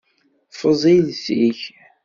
Ffeẓ 0.53 0.81
iles-ik! 0.95 1.61